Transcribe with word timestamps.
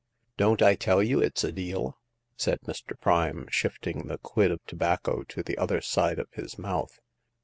Don't 0.35 0.63
I 0.63 0.73
tell 0.73 1.03
you 1.03 1.21
it*s 1.21 1.43
a 1.43 1.51
deal?" 1.51 1.99
said 2.35 2.61
Mr. 2.61 2.99
Prime, 2.99 3.45
shifting 3.51 4.07
the 4.07 4.17
quid 4.17 4.49
of 4.49 4.65
tobacco 4.65 5.21
to 5.25 5.43
the 5.43 5.59
other 5.59 5.79
side 5.79 6.17
of 6.17 6.25
his 6.33 6.57
mouth. 6.57 6.99